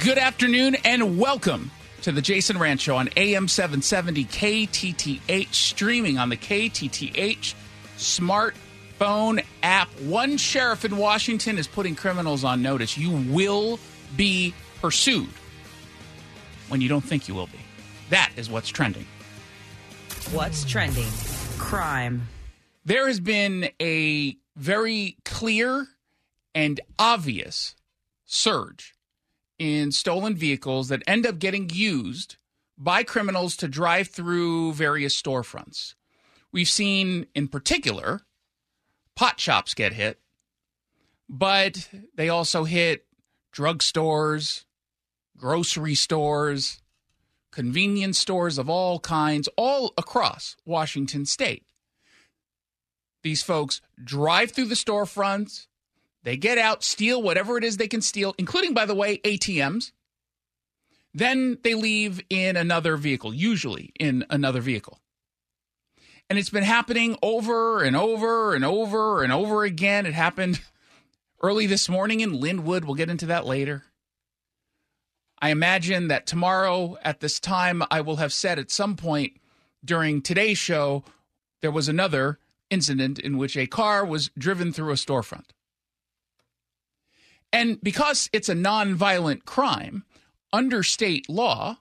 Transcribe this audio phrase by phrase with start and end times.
[0.00, 1.70] Good afternoon and welcome
[2.02, 7.54] to the Jason Rantz Show on AM 770 KTTH, streaming on the KTTH
[7.96, 9.88] smartphone app.
[10.00, 12.98] One sheriff in Washington is putting criminals on notice.
[12.98, 13.78] You will
[14.16, 15.30] be pursued
[16.66, 17.60] when you don't think you will be.
[18.10, 19.06] That is what's trending.
[20.32, 21.06] What's trending?
[21.58, 22.26] Crime.
[22.84, 25.86] There has been a very clear
[26.56, 27.76] and obvious
[28.24, 28.95] surge
[29.58, 32.36] in stolen vehicles that end up getting used
[32.78, 35.94] by criminals to drive through various storefronts.
[36.52, 38.22] We've seen, in particular,
[39.14, 40.20] pot shops get hit,
[41.28, 43.06] but they also hit
[43.54, 44.64] drugstores,
[45.36, 46.80] grocery stores,
[47.50, 51.64] convenience stores of all kinds, all across Washington state.
[53.22, 55.66] These folks drive through the storefronts,
[56.26, 59.92] they get out, steal whatever it is they can steal, including, by the way, ATMs.
[61.14, 64.98] Then they leave in another vehicle, usually in another vehicle.
[66.28, 70.04] And it's been happening over and over and over and over again.
[70.04, 70.60] It happened
[71.40, 72.84] early this morning in Lynnwood.
[72.84, 73.84] We'll get into that later.
[75.40, 79.34] I imagine that tomorrow at this time, I will have said at some point
[79.84, 81.04] during today's show,
[81.62, 85.50] there was another incident in which a car was driven through a storefront.
[87.56, 90.04] And because it's a nonviolent crime,
[90.52, 91.78] under state law,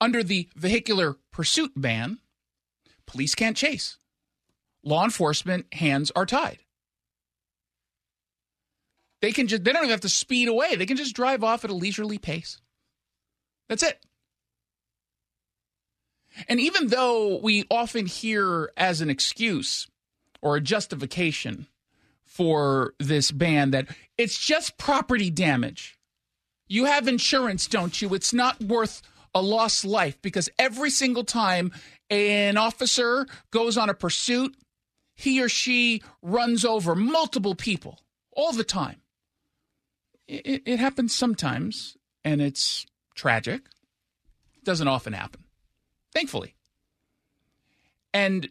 [0.00, 2.18] under the vehicular pursuit ban,
[3.06, 3.98] police can't chase.
[4.82, 6.58] Law enforcement hands are tied.
[9.22, 10.74] They can just they don't even have to speed away.
[10.74, 12.60] They can just drive off at a leisurely pace.
[13.68, 14.04] That's it.
[16.48, 19.86] And even though we often hear as an excuse
[20.42, 21.68] or a justification
[22.40, 25.98] for this ban that it's just property damage.
[26.68, 28.14] You have insurance, don't you?
[28.14, 29.02] It's not worth
[29.34, 31.70] a lost life because every single time
[32.08, 34.56] an officer goes on a pursuit,
[35.14, 38.00] he or she runs over multiple people
[38.32, 39.02] all the time.
[40.26, 43.66] It, it happens sometimes, and it's tragic.
[44.56, 45.44] It doesn't often happen,
[46.14, 46.54] thankfully.
[48.14, 48.48] And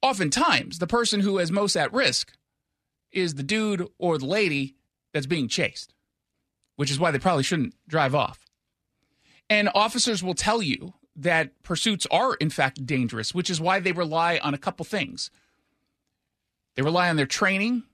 [0.00, 2.30] oftentimes, the person who is most at risk
[3.12, 4.74] is the dude or the lady
[5.12, 5.94] that's being chased,
[6.76, 8.38] which is why they probably shouldn't drive off.
[9.48, 13.92] And officers will tell you that pursuits are, in fact, dangerous, which is why they
[13.92, 15.30] rely on a couple things.
[16.74, 17.84] They rely on their training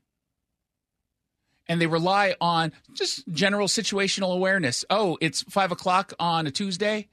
[1.68, 4.84] and they rely on just general situational awareness.
[4.90, 7.08] Oh, it's five o'clock on a Tuesday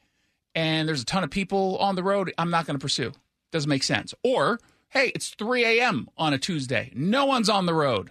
[0.56, 2.34] and there's a ton of people on the road.
[2.38, 3.12] I'm not going to pursue.
[3.52, 4.14] Doesn't make sense.
[4.24, 4.60] Or
[4.92, 6.10] Hey, it's 3 a.m.
[6.18, 6.92] on a Tuesday.
[6.96, 8.10] No one's on the road.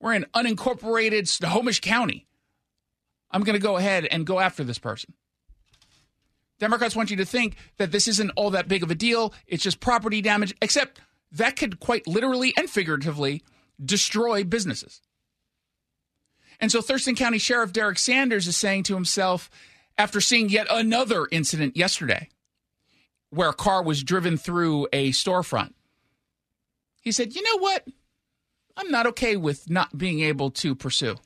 [0.00, 2.26] We're in unincorporated Snohomish County.
[3.30, 5.12] I'm going to go ahead and go after this person.
[6.58, 9.34] Democrats want you to think that this isn't all that big of a deal.
[9.46, 11.00] It's just property damage, except
[11.32, 13.42] that could quite literally and figuratively
[13.82, 15.02] destroy businesses.
[16.60, 19.50] And so Thurston County Sheriff Derek Sanders is saying to himself,
[19.98, 22.30] after seeing yet another incident yesterday
[23.28, 25.72] where a car was driven through a storefront,
[27.00, 27.86] he said, You know what?
[28.76, 31.16] I'm not okay with not being able to pursue.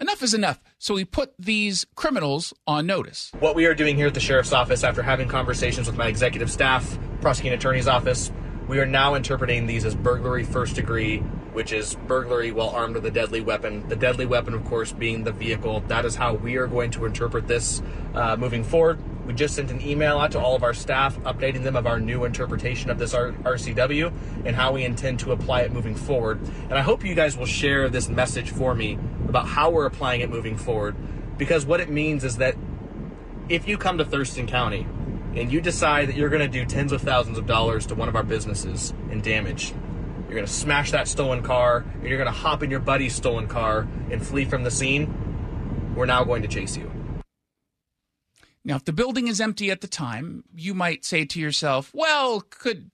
[0.00, 0.60] Enough is enough.
[0.78, 3.30] So he put these criminals on notice.
[3.38, 6.50] What we are doing here at the sheriff's office, after having conversations with my executive
[6.50, 8.32] staff, prosecuting attorney's office,
[8.66, 11.18] we are now interpreting these as burglary first degree,
[11.52, 13.86] which is burglary while armed with a deadly weapon.
[13.88, 15.80] The deadly weapon, of course, being the vehicle.
[15.86, 17.82] That is how we are going to interpret this
[18.14, 18.98] uh, moving forward.
[19.26, 21.98] We just sent an email out to all of our staff updating them of our
[21.98, 24.12] new interpretation of this RCW
[24.44, 26.40] and how we intend to apply it moving forward.
[26.64, 28.98] And I hope you guys will share this message for me
[29.28, 30.94] about how we're applying it moving forward
[31.38, 32.56] because what it means is that
[33.48, 34.86] if you come to Thurston County
[35.34, 38.08] and you decide that you're going to do tens of thousands of dollars to one
[38.08, 39.74] of our businesses in damage,
[40.28, 43.14] you're going to smash that stolen car, and you're going to hop in your buddy's
[43.14, 46.90] stolen car and flee from the scene, we're now going to chase you.
[48.64, 52.40] Now, if the building is empty at the time, you might say to yourself, well,
[52.40, 52.90] could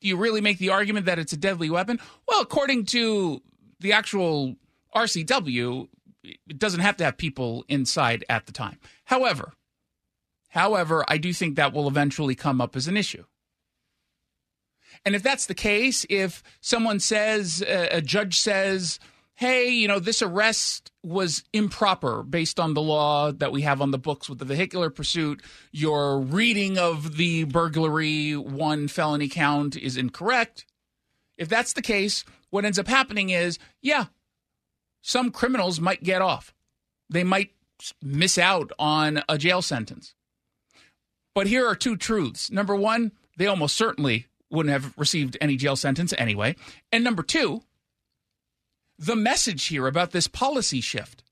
[0.00, 2.00] you really make the argument that it's a deadly weapon?
[2.26, 3.40] Well, according to
[3.80, 4.56] the actual
[4.94, 5.88] RCW,
[6.24, 8.78] it doesn't have to have people inside at the time.
[9.04, 9.52] However,
[10.48, 13.24] however, I do think that will eventually come up as an issue.
[15.04, 18.98] And if that's the case, if someone says, uh, a judge says,
[19.38, 23.92] hey, you know, this arrest was improper based on the law that we have on
[23.92, 25.40] the books with the vehicular pursuit.
[25.70, 30.66] Your reading of the burglary one felony count is incorrect.
[31.36, 34.06] If that's the case, what ends up happening is, yeah,
[35.02, 36.52] some criminals might get off.
[37.08, 37.50] they might
[38.02, 40.14] miss out on a jail sentence.
[41.32, 42.50] But here are two truths.
[42.50, 46.56] Number one, they almost certainly wouldn't have received any jail sentence anyway.
[46.90, 47.62] And number two,
[48.98, 51.22] the message here about this policy shift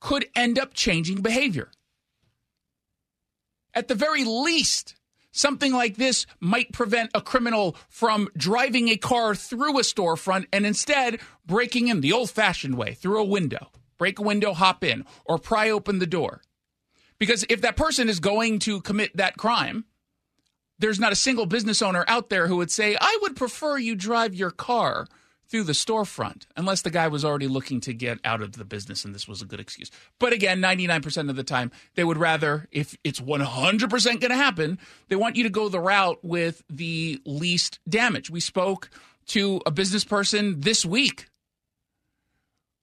[0.00, 1.70] could end up changing behavior.
[3.72, 4.96] At the very least,
[5.32, 10.66] something like this might prevent a criminal from driving a car through a storefront and
[10.66, 13.70] instead breaking in the old fashioned way through a window.
[13.98, 16.42] Break a window, hop in, or pry open the door.
[17.18, 19.84] Because if that person is going to commit that crime,
[20.78, 23.94] there's not a single business owner out there who would say, I would prefer you
[23.94, 25.06] drive your car
[25.48, 29.04] through the storefront, unless the guy was already looking to get out of the business
[29.04, 29.90] and this was a good excuse.
[30.18, 34.78] But again, 99% of the time, they would rather, if it's 100% going to happen,
[35.08, 38.30] they want you to go the route with the least damage.
[38.30, 38.90] We spoke
[39.26, 41.28] to a business person this week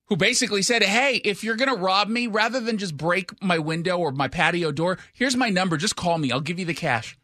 [0.07, 3.57] who basically said, Hey, if you're going to rob me, rather than just break my
[3.57, 5.77] window or my patio door, here's my number.
[5.77, 6.31] Just call me.
[6.31, 7.18] I'll give you the cash.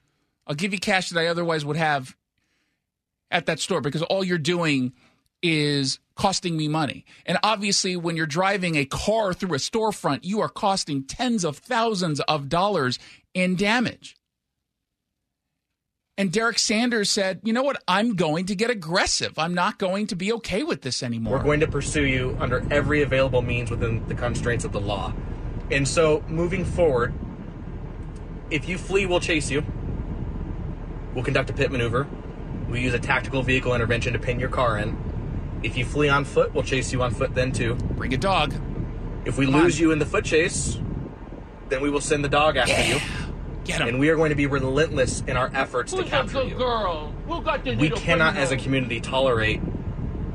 [0.47, 2.15] I'll give you cash that I otherwise would have
[3.30, 4.94] at that store because all you're doing
[5.41, 7.06] is costing me money.
[7.25, 11.57] And obviously, when you're driving a car through a storefront, you are costing tens of
[11.57, 13.00] thousands of dollars
[13.33, 14.18] in damage.
[16.18, 17.81] And Derek Sanders said, you know what?
[17.88, 19.39] I'm going to get aggressive.
[19.39, 21.38] I'm not going to be okay with this anymore.
[21.38, 25.13] We're going to pursue you under every available means within the constraints of the law.
[25.71, 27.13] And so, moving forward,
[28.51, 29.63] if you flee, we'll chase you.
[31.13, 32.06] We'll conduct a pit maneuver.
[32.68, 34.97] We'll use a tactical vehicle intervention to pin your car in.
[35.63, 37.75] If you flee on foot, we'll chase you on foot then too.
[37.75, 38.53] Bring a dog.
[39.25, 39.81] If we Come lose on.
[39.81, 40.79] you in the foot chase,
[41.67, 43.00] then we will send the dog after you.
[43.65, 43.89] Get him.
[43.89, 46.56] And we are going to be relentless in our efforts to capture you.
[46.56, 47.13] girl?
[47.27, 49.61] Who got the We cannot, as a community, tolerate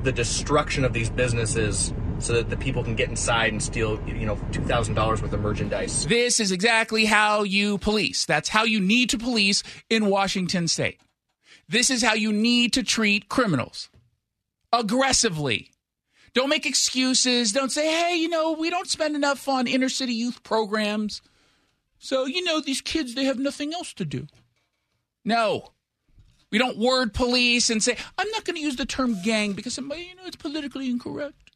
[0.03, 4.27] the destruction of these businesses so that the people can get inside and steal, you
[4.27, 6.07] know, two thousand dollars worth of merchandise.
[6.07, 8.25] This is exactly how you police.
[8.27, 11.01] That's how you need to police in Washington state.
[11.69, 13.89] This is how you need to treat criminals
[14.81, 15.71] aggressively.
[16.35, 17.53] Don't make excuses.
[17.53, 21.23] Don't say, hey, you know, we don't spend enough on inner city youth programs.
[21.99, 24.27] So, you know, these kids, they have nothing else to do.
[25.25, 25.71] No.
[26.51, 29.75] We don't word police and say, I'm not going to use the term gang because,
[29.75, 31.51] somebody, you know, it's politically incorrect.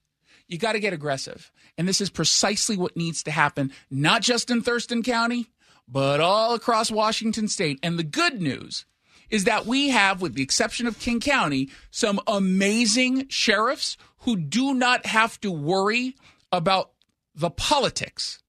[0.47, 1.53] You got to get aggressive.
[1.76, 5.47] And this is precisely what needs to happen, not just in Thurston County,
[5.87, 7.79] but all across Washington state.
[7.82, 8.87] And the good news
[9.31, 14.75] is that we have, with the exception of King County, some amazing sheriffs who do
[14.75, 16.17] not have to worry
[16.53, 16.91] about
[17.35, 18.43] the politics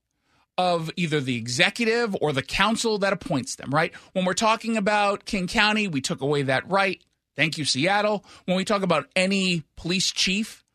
[0.58, 3.94] of either the executive or the council that appoints them, right?
[4.14, 7.02] When we're talking about King County, we took away that right.
[7.36, 8.26] Thank you, Seattle.
[8.46, 10.66] When we talk about any police chief,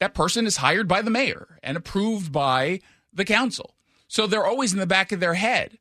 [0.00, 2.80] that person is hired by the mayor and approved by
[3.12, 3.76] the council.
[4.08, 5.78] So they're always in the back of their head.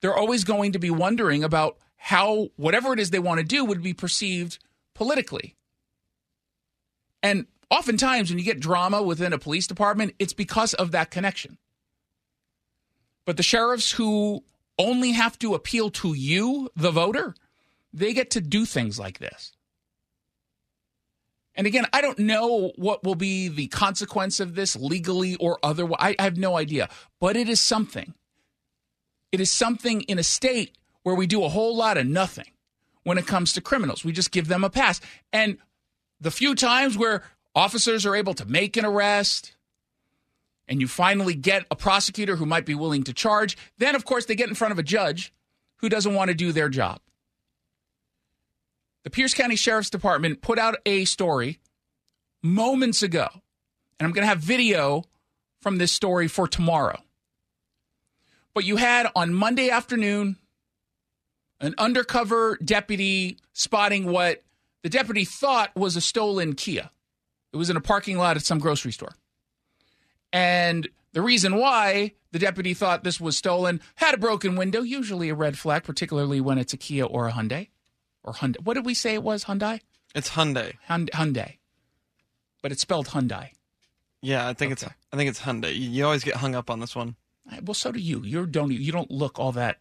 [0.00, 3.64] They're always going to be wondering about how whatever it is they want to do
[3.64, 4.60] would be perceived
[4.94, 5.56] politically.
[7.20, 11.58] And oftentimes, when you get drama within a police department, it's because of that connection.
[13.24, 14.44] But the sheriffs who
[14.78, 17.34] only have to appeal to you, the voter,
[17.92, 19.52] they get to do things like this.
[21.56, 25.98] And again, I don't know what will be the consequence of this legally or otherwise.
[25.98, 26.88] I, I have no idea.
[27.18, 28.14] But it is something.
[29.32, 32.50] It is something in a state where we do a whole lot of nothing
[33.04, 34.04] when it comes to criminals.
[34.04, 35.00] We just give them a pass.
[35.32, 35.56] And
[36.20, 37.22] the few times where
[37.54, 39.54] officers are able to make an arrest
[40.66, 44.26] and you finally get a prosecutor who might be willing to charge, then of course
[44.26, 45.32] they get in front of a judge
[45.76, 46.98] who doesn't want to do their job.
[49.04, 51.60] The Pierce County Sheriff's Department put out a story
[52.42, 55.04] moments ago, and I'm going to have video
[55.62, 56.98] from this story for tomorrow.
[58.54, 60.38] But you had on Monday afternoon
[61.60, 64.42] an undercover deputy spotting what
[64.82, 66.90] the deputy thought was a stolen Kia.
[67.52, 69.14] It was in a parking lot at some grocery store.
[70.32, 75.28] And the reason why the deputy thought this was stolen had a broken window, usually
[75.30, 77.68] a red flag, particularly when it's a Kia or a Hyundai.
[78.22, 78.60] Or Hyundai.
[78.62, 79.44] What did we say it was?
[79.44, 79.80] Hyundai?
[80.14, 80.74] It's Hyundai.
[80.88, 81.56] Hyund- Hyundai.
[82.62, 83.50] But it's spelled Hyundai.
[84.20, 84.92] Yeah, I think it's Okay.
[85.12, 85.74] I think it's Hyundai.
[85.74, 87.16] You, you always get hung up on this one.
[87.62, 88.22] Well, so do you.
[88.24, 88.72] You don't.
[88.72, 89.78] You don't look all that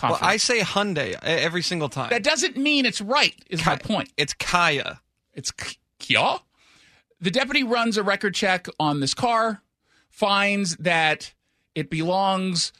[0.00, 0.18] Well.
[0.20, 2.10] I say Hyundai every single time.
[2.10, 3.34] that doesn't mean it's right.
[3.50, 4.10] Is my point.
[4.16, 5.00] It's Kaya.
[5.34, 5.52] It's
[5.98, 6.38] Kia.
[7.20, 9.62] The deputy runs a record check on this car,
[10.08, 11.32] finds that
[11.74, 12.72] it belongs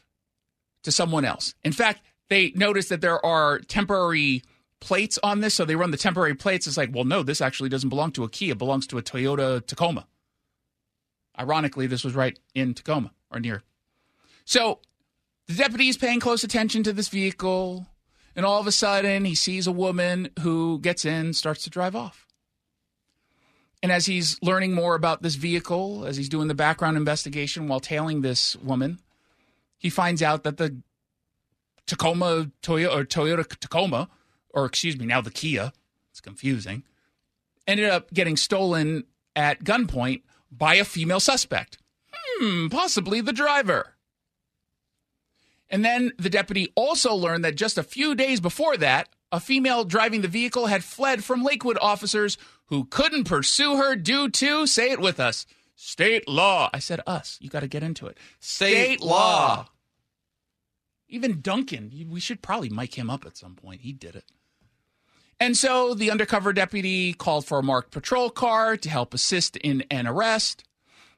[0.82, 1.54] to someone else.
[1.62, 4.42] In fact, they notice that there are temporary
[4.80, 6.66] plates on this, so they run the temporary plates.
[6.66, 8.52] It's like, well, no, this actually doesn't belong to a Kia.
[8.52, 10.06] It belongs to a Toyota Tacoma.
[11.38, 13.62] Ironically, this was right in Tacoma or near.
[14.44, 14.80] So
[15.52, 17.86] the deputy's paying close attention to this vehicle,
[18.34, 21.94] and all of a sudden he sees a woman who gets in, starts to drive
[21.94, 22.26] off.
[23.82, 27.80] And as he's learning more about this vehicle, as he's doing the background investigation while
[27.80, 28.98] tailing this woman,
[29.76, 30.80] he finds out that the
[31.86, 34.08] Tacoma Toyota or Toyota Tacoma,
[34.54, 35.72] or excuse me, now the Kia,
[36.12, 36.82] it's confusing,
[37.66, 39.04] ended up getting stolen
[39.36, 41.76] at gunpoint by a female suspect.
[42.14, 43.91] Hmm, possibly the driver.
[45.72, 49.84] And then the deputy also learned that just a few days before that, a female
[49.84, 52.36] driving the vehicle had fled from Lakewood officers
[52.66, 56.68] who couldn't pursue her due to, say it with us, state law.
[56.74, 57.38] I said us.
[57.40, 58.18] You got to get into it.
[58.38, 59.66] State law.
[61.08, 63.80] Even Duncan, we should probably mic him up at some point.
[63.80, 64.24] He did it.
[65.40, 69.84] And so the undercover deputy called for a marked patrol car to help assist in
[69.90, 70.64] an arrest.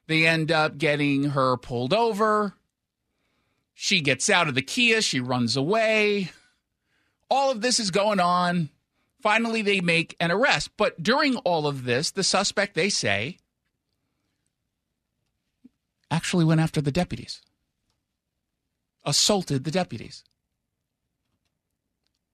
[0.07, 2.55] They end up getting her pulled over.
[3.77, 6.31] She gets out of the Kia, she runs away.
[7.29, 8.69] All of this is going on.
[9.21, 10.71] Finally, they make an arrest.
[10.77, 13.37] But during all of this, the suspect, they say,
[16.09, 17.41] actually went after the deputies,
[19.03, 20.23] assaulted the deputies.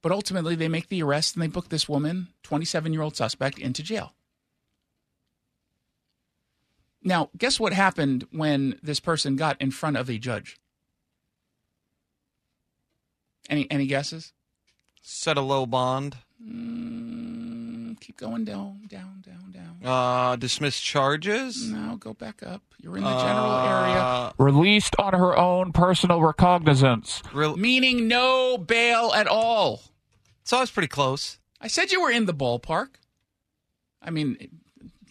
[0.03, 3.57] But ultimately, they make the arrest and they book this woman, 27 year old suspect,
[3.57, 4.13] into jail.
[7.03, 10.59] Now, guess what happened when this person got in front of a judge?
[13.51, 14.33] Any any guesses?
[15.03, 16.17] Set a low bond.
[16.43, 19.77] Mm, keep going down, down, down, down.
[19.83, 21.69] Uh, dismiss charges.
[21.69, 22.61] No, go back up.
[22.79, 23.99] You're in the general area.
[24.01, 27.21] Uh, Released on her own personal recognizance.
[27.33, 29.81] real- Meaning no bail at all.
[30.43, 31.37] so I was pretty close.
[31.59, 32.89] I said you were in the ballpark.
[34.01, 34.37] I mean,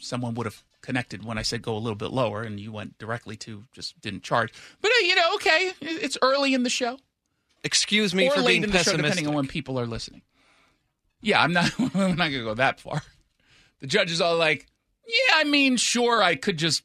[0.01, 2.99] someone would have connected when I said go a little bit lower, and you went
[2.99, 4.53] directly to just didn't charge.
[4.81, 6.99] But uh, you know, okay, it's early in the show
[7.63, 9.03] Excuse me or for being in the show, pessimistic.
[9.03, 10.23] depending on when people are listening.
[11.21, 11.71] Yeah, I'm not.
[11.79, 13.03] I'm not going to go that far.
[13.81, 14.67] The judge is all like,
[15.07, 16.83] "Yeah, I mean, sure, I could just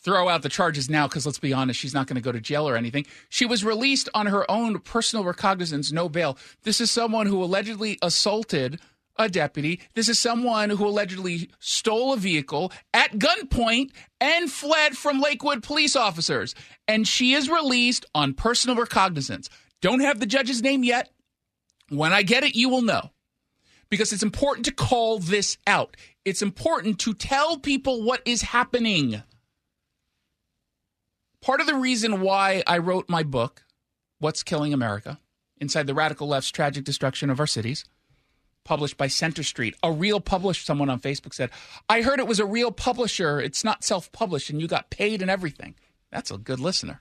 [0.00, 2.40] throw out the charges now because let's be honest, she's not going to go to
[2.40, 3.04] jail or anything.
[3.28, 6.38] She was released on her own personal recognizance, no bail.
[6.62, 8.80] This is someone who allegedly assaulted
[9.16, 9.80] a deputy.
[9.94, 15.96] This is someone who allegedly stole a vehicle at gunpoint and fled from Lakewood police
[15.96, 16.54] officers.
[16.86, 19.50] And she is released on personal recognizance.
[19.80, 21.10] Don't have the judge's name yet.
[21.88, 23.10] When I get it, you will know.
[23.90, 25.96] Because it's important to call this out.
[26.24, 29.22] It's important to tell people what is happening.
[31.40, 33.64] Part of the reason why I wrote my book,
[34.18, 35.18] What's Killing America,
[35.60, 37.84] Inside the Radical Left's Tragic Destruction of Our Cities,
[38.64, 39.74] published by Center Street.
[39.82, 41.50] A real publisher, someone on Facebook said,
[41.88, 43.40] I heard it was a real publisher.
[43.40, 45.74] It's not self published and you got paid and everything.
[46.10, 47.00] That's a good listener.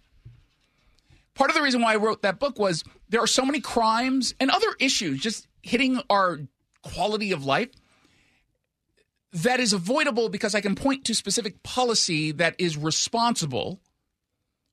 [1.38, 4.34] Part of the reason why I wrote that book was there are so many crimes
[4.40, 6.40] and other issues just hitting our
[6.82, 7.70] quality of life
[9.34, 13.80] that is avoidable because I can point to specific policy that is responsible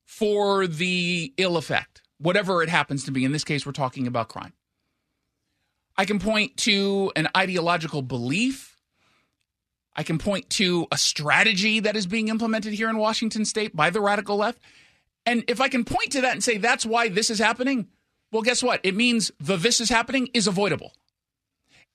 [0.07, 3.27] for the ill effect, whatever it happens to be.
[3.27, 4.55] In this case, we're talking about crime.
[5.99, 8.79] I can point to an ideological belief.
[9.95, 13.91] I can point to a strategy that is being implemented here in Washington state by
[13.91, 14.61] the radical left.
[15.27, 17.89] And if I can point to that and say that's why this is happening,
[18.31, 18.81] well, guess what?
[18.83, 20.93] It means the this is happening is avoidable.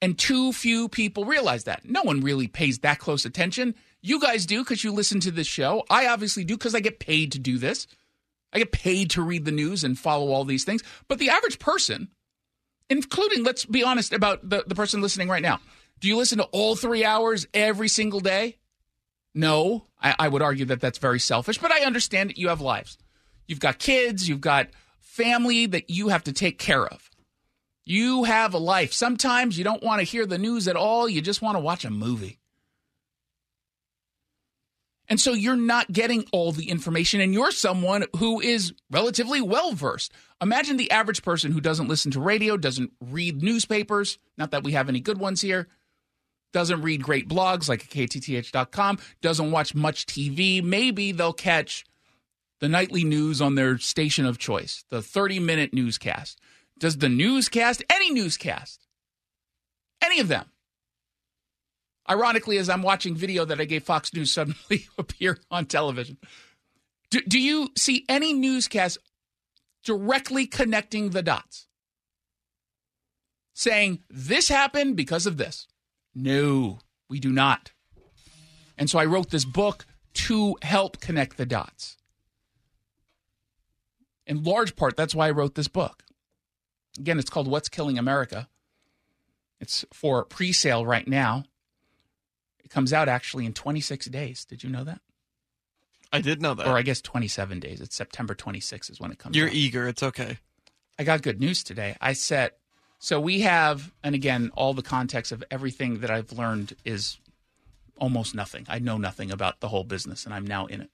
[0.02, 1.84] And too few people realize that.
[1.84, 3.76] No one really pays that close attention.
[4.02, 5.84] You guys do because you listen to this show.
[5.90, 7.86] I obviously do because I get paid to do this.
[8.54, 10.82] I get paid to read the news and follow all these things.
[11.08, 12.08] But the average person,
[12.90, 15.60] including, let's be honest about the, the person listening right now,
[16.00, 18.58] do you listen to all three hours every single day?
[19.36, 19.86] No.
[20.02, 22.98] I, I would argue that that's very selfish, but I understand that you have lives.
[23.50, 24.68] You've got kids, you've got
[25.00, 27.10] family that you have to take care of.
[27.84, 28.94] You have a life.
[28.94, 31.84] Sometimes you don't want to hear the news at all, you just want to watch
[31.84, 32.38] a movie.
[35.08, 39.72] And so you're not getting all the information, and you're someone who is relatively well
[39.72, 40.14] versed.
[40.40, 44.74] Imagine the average person who doesn't listen to radio, doesn't read newspapers, not that we
[44.74, 45.68] have any good ones here,
[46.54, 50.62] doesn't read great blogs like ktth.com, doesn't watch much TV.
[50.64, 51.86] Maybe they'll catch
[52.60, 56.40] the nightly news on their station of choice, the 30 minute newscast.
[56.78, 58.88] Does the newscast, any newscast,
[60.02, 60.46] any of them,
[62.10, 66.18] ironically, as I'm watching video that I gave Fox News suddenly appear on television,
[67.10, 68.98] do, do you see any newscast
[69.84, 71.68] directly connecting the dots?
[73.54, 75.68] Saying this happened because of this.
[76.16, 77.72] No, we do not.
[78.78, 81.98] And so I wrote this book to help connect the dots.
[84.30, 86.04] In large part, that's why I wrote this book.
[86.98, 88.48] Again, it's called What's Killing America.
[89.60, 91.44] It's for pre sale right now.
[92.64, 94.46] It comes out actually in 26 days.
[94.46, 95.02] Did you know that?
[96.14, 96.68] I did know that.
[96.68, 97.82] Or I guess 27 days.
[97.82, 99.54] It's September 26 is when it comes You're out.
[99.54, 99.88] eager.
[99.88, 100.38] It's okay.
[100.98, 101.98] I got good news today.
[102.00, 102.60] I set
[103.00, 107.18] so we have, and again, all the context of everything that I've learned is
[107.98, 108.66] almost nothing.
[108.68, 110.90] I know nothing about the whole business, and I'm now in it.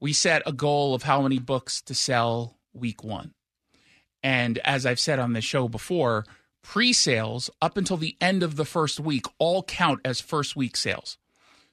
[0.00, 3.32] We set a goal of how many books to sell week one.
[4.22, 6.24] And as I've said on the show before,
[6.62, 10.76] pre sales up until the end of the first week all count as first week
[10.76, 11.16] sales.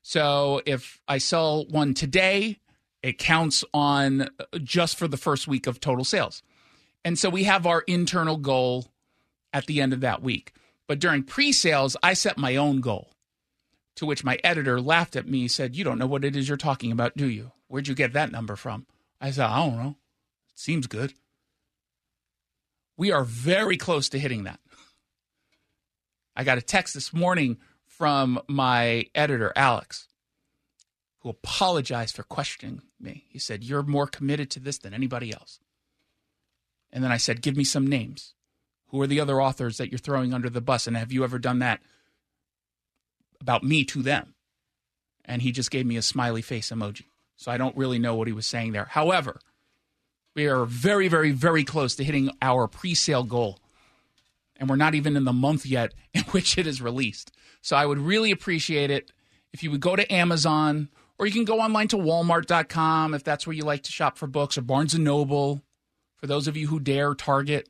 [0.02, 2.60] So if I sell one today,
[3.02, 4.28] it counts on uh,
[4.64, 6.44] just for the first week of total sales.
[7.04, 8.92] And so we have our internal goal
[9.52, 10.54] at the end of that week.
[10.88, 13.12] But during pre sales, I set my own goal,
[13.96, 16.58] to which my editor laughed at me said, You don't know what it is you're
[16.58, 17.52] talking about, do you?
[17.74, 18.86] Where'd you get that number from?
[19.20, 19.96] I said, I don't know.
[20.52, 21.16] It seems good.
[22.98, 24.60] We are very close to hitting that.
[26.36, 30.08] I got a text this morning from my editor, Alex,
[31.22, 33.26] who apologized for questioning me.
[33.28, 35.60] He said, You're more committed to this than anybody else.
[36.92, 38.36] And then I said, Give me some names.
[38.90, 40.86] Who are the other authors that you're throwing under the bus?
[40.86, 41.82] And have you ever done that
[43.42, 44.36] about me to them?
[45.26, 47.06] And he just gave me a smiley face emoji.
[47.36, 48.86] So I don't really know what he was saying there.
[48.86, 49.40] However,
[50.36, 53.60] we are very, very, very close to hitting our pre sale goal.
[54.58, 57.32] And we're not even in the month yet in which it is released.
[57.62, 59.12] So I would really appreciate it
[59.52, 63.46] if you would go to Amazon or you can go online to walmart.com if that's
[63.46, 65.62] where you like to shop for books or Barnes and Noble
[66.18, 67.70] for those of you who dare Target.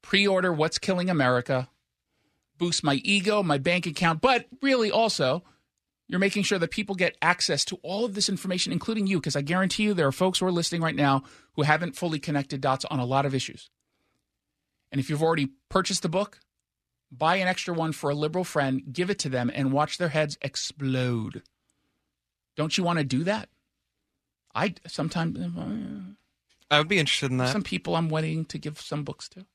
[0.00, 1.68] Pre order What's Killing America,
[2.58, 5.44] boost my ego, my bank account, but really also,
[6.12, 9.34] you're making sure that people get access to all of this information, including you, because
[9.34, 11.22] I guarantee you there are folks who are listening right now
[11.54, 13.70] who haven't fully connected dots on a lot of issues.
[14.90, 16.40] And if you've already purchased the book,
[17.10, 20.10] buy an extra one for a liberal friend, give it to them, and watch their
[20.10, 21.44] heads explode.
[22.56, 23.48] Don't you want to do that?
[24.54, 27.52] I sometimes uh, I would be interested in that.
[27.52, 29.46] some people I'm waiting to give some books to.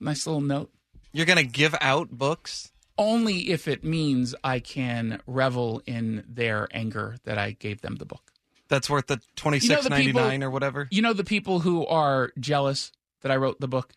[0.00, 0.72] Nice little note.
[1.12, 2.72] You're gonna give out books?
[2.98, 8.04] Only if it means I can revel in their anger that I gave them the
[8.04, 8.32] book.
[8.68, 10.88] That's worth the twenty You know six the ninety nine or whatever.
[10.90, 13.92] You know the people who are jealous that I wrote the book?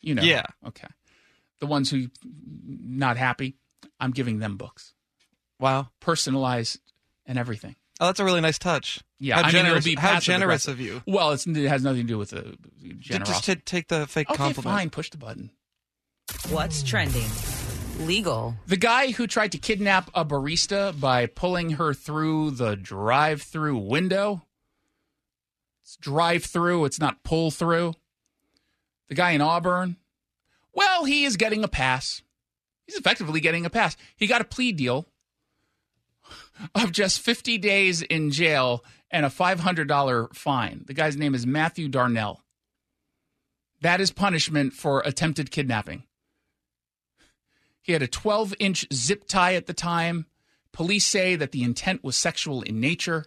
[0.00, 0.22] You know.
[0.22, 0.44] Yeah.
[0.66, 0.88] Okay.
[1.60, 2.08] The ones who
[2.64, 3.56] not happy,
[4.00, 4.94] I'm giving them books.
[5.58, 5.88] Wow.
[6.00, 6.78] Personalized
[7.26, 7.76] and everything.
[8.00, 9.00] Oh, that's a really nice touch.
[9.20, 11.02] Yeah, How I mean, generous, be how generous of you.
[11.06, 13.32] Well, it's, it has nothing to do with the Ju- generosity.
[13.32, 14.76] Just to take the fake okay, compliment.
[14.76, 14.90] fine.
[14.90, 15.50] Push the button.
[16.50, 17.30] What's trending?
[18.00, 18.54] Legal.
[18.66, 23.78] The guy who tried to kidnap a barista by pulling her through the drive through
[23.78, 24.42] window.
[25.82, 27.94] It's drive through, it's not pull through.
[29.08, 29.96] The guy in Auburn.
[30.72, 32.22] Well, he is getting a pass.
[32.86, 33.96] He's effectively getting a pass.
[34.16, 35.06] He got a plea deal
[36.74, 40.84] of just 50 days in jail and a $500 fine.
[40.86, 42.42] The guy's name is Matthew Darnell.
[43.80, 46.04] That is punishment for attempted kidnapping.
[47.84, 50.24] He had a 12 inch zip tie at the time.
[50.72, 53.26] Police say that the intent was sexual in nature.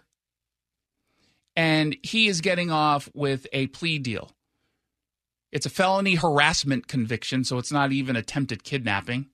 [1.54, 4.32] And he is getting off with a plea deal.
[5.52, 9.26] It's a felony harassment conviction, so it's not even attempted kidnapping.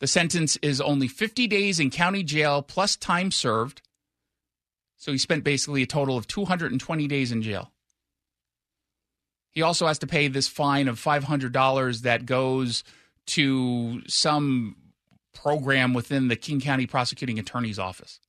[0.00, 3.80] The sentence is only 50 days in county jail plus time served.
[4.96, 7.70] So he spent basically a total of 220 days in jail.
[9.52, 12.82] He also has to pay this fine of $500 that goes
[13.26, 14.76] to some
[15.32, 18.20] program within the King County Prosecuting Attorney's Office.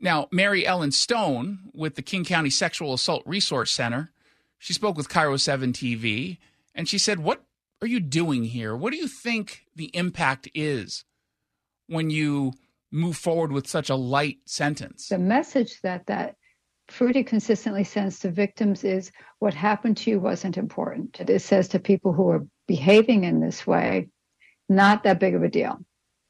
[0.00, 4.10] Now, Mary Ellen Stone with the King County Sexual Assault Resource Center,
[4.58, 6.38] she spoke with KIRO 7 TV
[6.74, 7.44] and she said, What
[7.80, 8.76] are you doing here?
[8.76, 11.04] What do you think the impact is
[11.86, 12.52] when you
[12.90, 15.08] move forward with such a light sentence?
[15.08, 16.36] the message that that
[16.88, 21.20] pretty consistently sends to victims is what happened to you wasn't important.
[21.20, 24.08] It says to people who are behaving in this way,
[24.68, 25.78] not that big of a deal.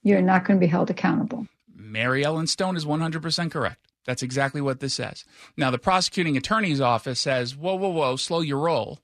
[0.03, 1.47] You're not going to be held accountable.
[1.75, 3.87] Mary Ellen Stone is 100% correct.
[4.05, 5.25] That's exactly what this says.
[5.57, 8.99] Now, the prosecuting attorney's office says, whoa, whoa, whoa, slow your roll.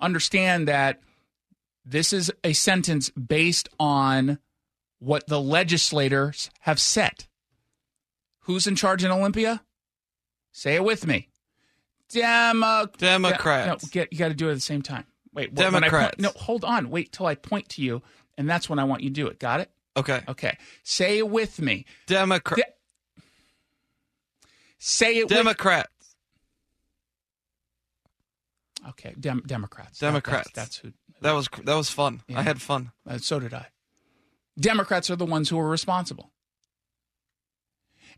[0.00, 1.00] Understand that
[1.84, 4.38] this is a sentence based on
[4.98, 7.26] what the legislators have set.
[8.40, 9.62] Who's in charge in Olympia?
[10.56, 11.28] Say it with me.
[12.10, 13.82] Demo- Democrats.
[13.84, 15.04] No, get, you got to do it at the same time.
[15.32, 16.20] Wait, when I point- Democrats.
[16.20, 16.90] no, hold on.
[16.90, 18.02] Wait till I point to you,
[18.38, 19.40] and that's when I want you to do it.
[19.40, 19.70] Got it?
[19.96, 20.22] Okay.
[20.28, 20.56] Okay.
[20.84, 21.86] Say it with me.
[22.06, 22.56] Democrat.
[22.58, 23.22] De-
[24.78, 25.36] say it with me.
[25.38, 25.88] Democrats.
[28.90, 29.98] Okay, Dem- Democrats.
[29.98, 30.50] That- Democrats.
[30.54, 30.92] That's, that's who.
[31.20, 32.22] That was that was fun.
[32.28, 32.38] Yeah.
[32.38, 32.92] I had fun.
[33.08, 33.68] Uh, so did I.
[34.60, 36.30] Democrats are the ones who are responsible.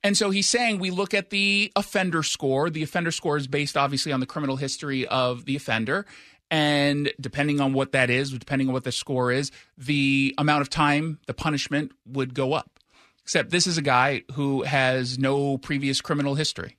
[0.03, 2.71] And so he's saying we look at the offender score.
[2.71, 6.07] The offender score is based obviously on the criminal history of the offender.
[6.51, 10.71] And depending on what that is, depending on what the score is, the amount of
[10.71, 12.79] time, the punishment would go up.
[13.23, 16.77] Except this is a guy who has no previous criminal history,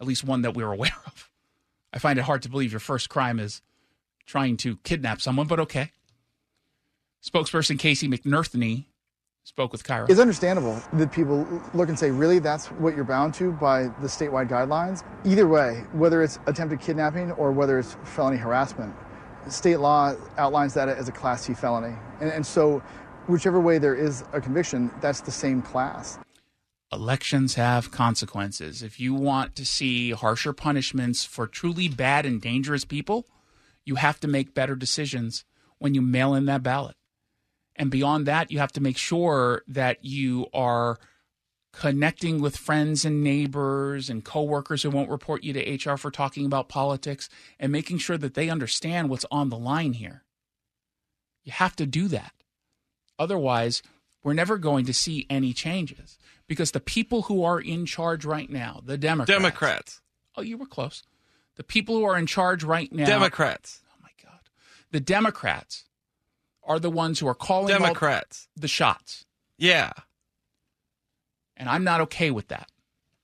[0.00, 1.30] at least one that we're aware of.
[1.92, 3.62] I find it hard to believe your first crime is
[4.26, 5.92] trying to kidnap someone, but okay.
[7.24, 8.86] Spokesperson Casey McNerthney
[9.44, 10.08] spoke with KIRO.
[10.08, 14.06] It's understandable that people look and say, really, that's what you're bound to by the
[14.06, 15.02] statewide guidelines?
[15.24, 18.94] Either way, whether it's attempted kidnapping or whether it's felony harassment,
[19.48, 21.96] state law outlines that as a Class C felony.
[22.20, 22.82] And, and so,
[23.26, 26.18] whichever way there is a conviction, that's the same class.
[26.92, 28.82] Elections have consequences.
[28.82, 33.26] If you want to see harsher punishments for truly bad and dangerous people,
[33.84, 35.44] you have to make better decisions
[35.78, 36.94] when you mail in that ballot.
[37.76, 40.98] And beyond that, you have to make sure that you are
[41.72, 46.44] connecting with friends and neighbors and coworkers who won't report you to HR for talking
[46.44, 50.22] about politics and making sure that they understand what's on the line here.
[51.44, 52.32] You have to do that.
[53.18, 53.82] Otherwise,
[54.22, 58.50] we're never going to see any changes because the people who are in charge right
[58.50, 59.38] now, the Democrats.
[59.38, 60.00] Democrats.
[60.36, 61.02] Oh, you were close.
[61.56, 63.06] The people who are in charge right now.
[63.06, 63.80] Democrats.
[63.90, 64.40] Oh my God.
[64.90, 65.84] The Democrats
[66.64, 68.48] are the ones who are calling all Democrats.
[68.56, 69.24] the shots.
[69.58, 69.90] Yeah.
[71.56, 72.68] And I'm not okay with that.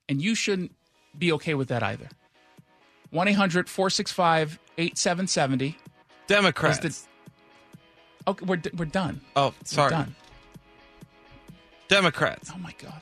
[0.09, 0.74] And you shouldn't
[1.16, 2.09] be okay with that either.
[3.11, 5.77] 1 800 465 8770.
[6.27, 6.85] Democrats.
[6.85, 7.09] Is
[8.27, 9.20] Okay, we're, we're done.
[9.37, 9.90] oh, We're sorry.
[9.90, 10.14] done.
[11.88, 12.51] Democrats.
[12.55, 13.01] Oh my God.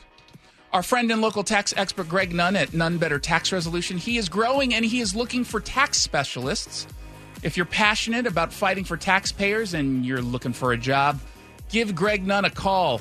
[0.73, 3.99] Our friend and local tax expert Greg Nunn at Nunn Better Tax Resolution.
[3.99, 6.87] He is growing and he is looking for tax specialists.
[7.43, 11.21] If you're passionate about fighting for taxpayers and you're looking for a job,
[11.69, 13.01] give Greg Nunn a call.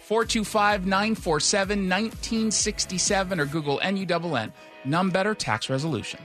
[0.00, 4.52] 425 947 1967 or Google NUNN.
[4.84, 6.20] Nunn Better Tax Resolution.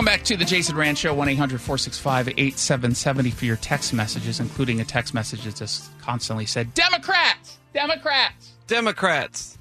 [0.00, 4.40] Welcome back to the Jason Rantz Show, 1 800 465 8770 for your text messages,
[4.40, 7.58] including a text message that just constantly said, Democrats!
[7.74, 8.52] Democrats!
[8.66, 9.58] Democrats.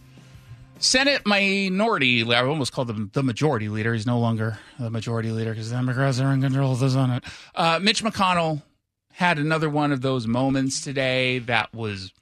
[0.77, 3.93] Senate minority, I almost called him the majority leader.
[3.93, 7.25] He's no longer the majority leader because the Democrats are in control of the Senate.
[7.53, 8.63] Uh, Mitch McConnell
[9.11, 12.13] had another one of those moments today that was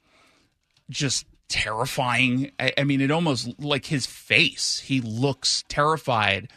[0.90, 2.50] just terrifying.
[2.58, 6.48] I, I mean, it almost like his face, he looks terrified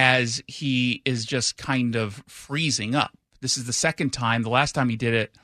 [0.00, 3.12] as he is just kind of freezing up.
[3.42, 4.42] This is the second time.
[4.42, 5.36] The last time he did it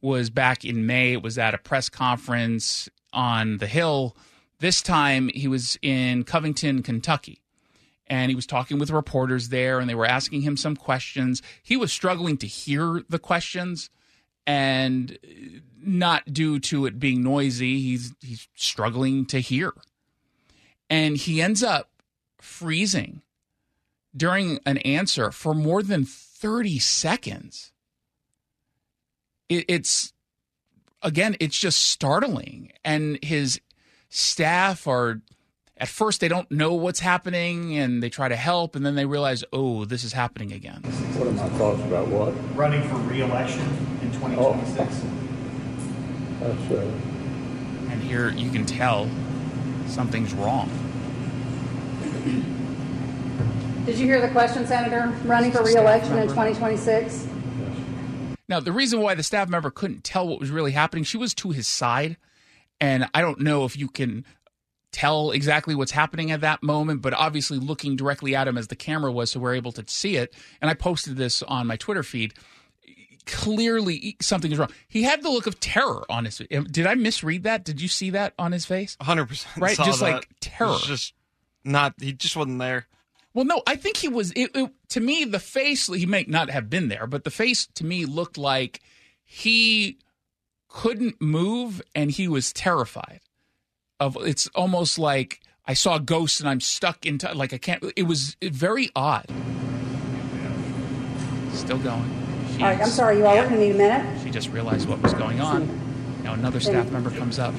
[0.00, 1.12] was back in May.
[1.12, 4.16] It was at a press conference on the Hill.
[4.58, 7.38] This time he was in Covington, Kentucky.
[8.08, 11.40] And he was talking with reporters there, and they were asking him some questions.
[11.62, 13.90] He was struggling to hear the questions,
[14.44, 15.16] and
[15.80, 19.72] not due to it being noisy, he's he's struggling to hear.
[20.88, 21.90] And he ends up
[22.40, 23.22] freezing
[24.16, 27.72] during an answer for more than 30 seconds.
[29.48, 30.12] It, it's,
[31.02, 32.72] again, it's just startling.
[32.84, 33.60] And his
[34.08, 35.20] staff are,
[35.76, 38.76] at first, they don't know what's happening and they try to help.
[38.76, 40.82] And then they realize, oh, this is happening again.
[40.82, 42.34] What are my thoughts about what?
[42.56, 43.62] running for reelection
[44.02, 45.04] in 2026.
[46.40, 46.90] That's, uh,
[47.90, 49.08] And here you can tell
[49.86, 50.70] something's wrong.
[53.90, 55.12] Did you hear the question, Senator?
[55.24, 57.26] Running for reelection in 2026?
[58.48, 61.34] Now, the reason why the staff member couldn't tell what was really happening, she was
[61.34, 62.16] to his side.
[62.80, 64.24] And I don't know if you can
[64.92, 68.76] tell exactly what's happening at that moment, but obviously looking directly at him as the
[68.76, 70.36] camera was, so we're able to see it.
[70.62, 72.32] And I posted this on my Twitter feed.
[73.26, 74.70] Clearly, something is wrong.
[74.86, 76.38] He had the look of terror on his.
[76.38, 77.64] Did I misread that?
[77.64, 78.96] Did you see that on his face?
[79.00, 79.60] 100%.
[79.60, 80.12] Right, just that.
[80.12, 80.78] like terror.
[80.80, 81.12] Just
[81.64, 82.86] not, he just wasn't there.
[83.32, 84.32] Well, no, I think he was.
[84.32, 87.66] It, it, to me, the face he may not have been there, but the face
[87.74, 88.80] to me looked like
[89.24, 89.98] he
[90.68, 93.20] couldn't move and he was terrified.
[94.00, 97.84] Of it's almost like I saw a ghost and I'm stuck into like I can't.
[97.96, 99.26] It was very odd.
[101.52, 102.16] Still going.
[102.54, 104.22] All right, I'm sorry, you all are going to need a minute.
[104.22, 105.68] She just realized what was going on.
[106.24, 107.54] Now another staff member comes up.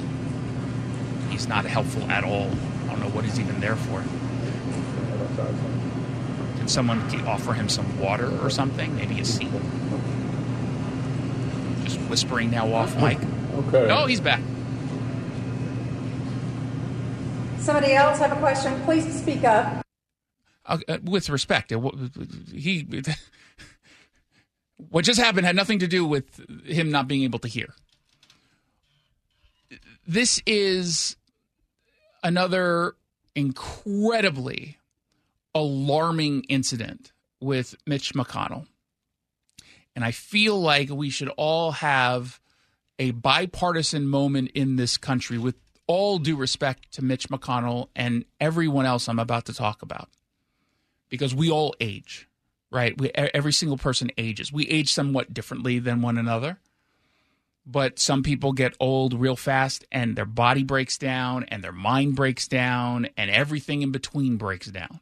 [1.30, 2.50] He's not helpful at all.
[2.84, 4.04] I don't know what he's even there for.
[5.36, 8.94] Can someone offer him some water or something?
[8.96, 9.48] Maybe a seat.
[11.84, 13.18] Just whispering now off mic.
[13.54, 13.90] Okay.
[13.90, 14.40] Oh, he's back.
[17.58, 18.80] Somebody else have a question?
[18.84, 19.84] Please speak up.
[20.64, 21.72] Uh, uh, with respect,
[22.52, 22.86] he
[24.90, 27.74] what just happened had nothing to do with him not being able to hear.
[30.06, 31.16] This is
[32.22, 32.94] another
[33.34, 34.78] incredibly
[35.54, 38.66] alarming incident with Mitch McConnell.
[39.94, 42.40] And I feel like we should all have
[42.98, 48.86] a bipartisan moment in this country with all due respect to Mitch McConnell and everyone
[48.86, 50.08] else I'm about to talk about.
[51.08, 52.28] Because we all age,
[52.70, 52.98] right?
[52.98, 54.52] We, every single person ages.
[54.52, 56.58] We age somewhat differently than one another.
[57.66, 62.16] But some people get old real fast and their body breaks down and their mind
[62.16, 65.00] breaks down and everything in between breaks down.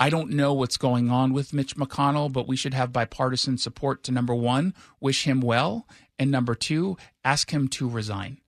[0.00, 4.02] I don't know what's going on with Mitch McConnell, but we should have bipartisan support
[4.04, 5.86] to number one, wish him well,
[6.18, 8.40] and number two, ask him to resign.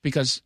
[0.00, 0.42] Because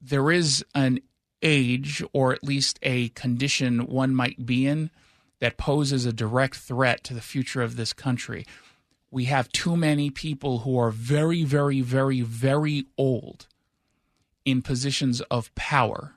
[0.00, 1.00] there is an
[1.42, 4.90] age, or at least a condition one might be in,
[5.40, 8.46] that poses a direct threat to the future of this country.
[9.10, 13.48] We have too many people who are very, very, very, very old
[14.44, 16.14] in positions of power.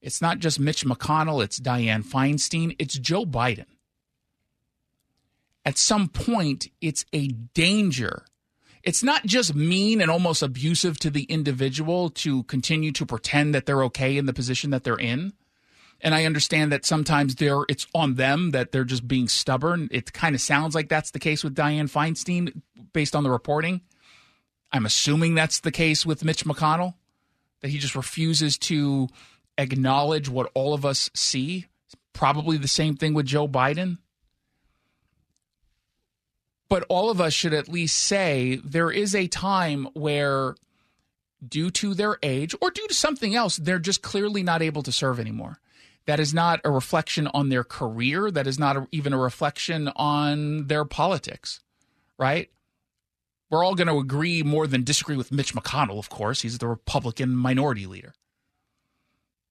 [0.00, 3.66] It's not just Mitch McConnell, it's Dianne Feinstein, it's Joe Biden.
[5.64, 8.24] At some point, it's a danger.
[8.84, 13.66] It's not just mean and almost abusive to the individual to continue to pretend that
[13.66, 15.32] they're okay in the position that they're in.
[16.00, 19.88] And I understand that sometimes they're it's on them that they're just being stubborn.
[19.90, 23.80] It kind of sounds like that's the case with Dianne Feinstein based on the reporting.
[24.70, 26.94] I'm assuming that's the case with Mitch McConnell,
[27.62, 29.08] that he just refuses to
[29.58, 31.66] acknowledge what all of us see.
[32.12, 33.98] Probably the same thing with Joe Biden.
[36.68, 40.56] But all of us should at least say there is a time where,
[41.46, 44.92] due to their age or due to something else, they're just clearly not able to
[44.92, 45.60] serve anymore.
[46.06, 48.30] That is not a reflection on their career.
[48.30, 51.60] That is not a, even a reflection on their politics,
[52.18, 52.50] right?
[53.50, 56.42] We're all going to agree more than disagree with Mitch McConnell, of course.
[56.42, 58.14] He's the Republican minority leader.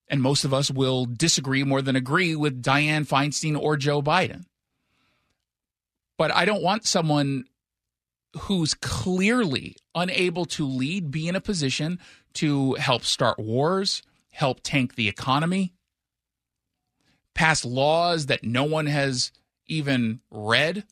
[0.07, 4.45] And most of us will disagree more than agree with Dianne Feinstein or Joe Biden.
[6.17, 7.45] But I don't want someone
[8.41, 11.99] who's clearly unable to lead be in a position
[12.33, 15.73] to help start wars, help tank the economy,
[17.33, 19.31] pass laws that no one has
[19.67, 20.85] even read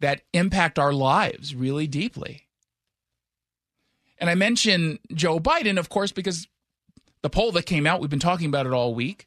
[0.00, 2.46] that impact our lives really deeply.
[4.18, 6.46] And I mention Joe Biden, of course, because
[7.22, 9.26] the poll that came out, we've been talking about it all week.